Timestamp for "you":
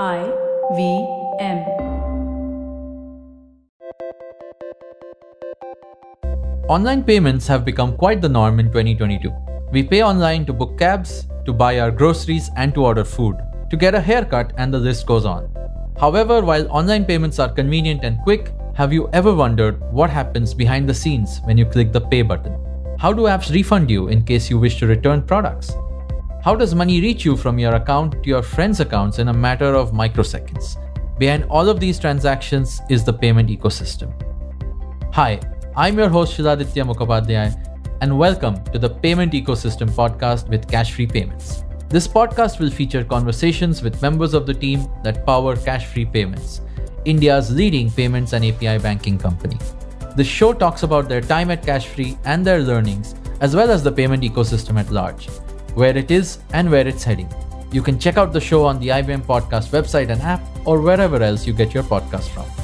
18.94-19.10, 21.58-21.66, 23.90-24.08, 24.48-24.58, 27.24-27.36, 57.72-57.82, 61.46-61.52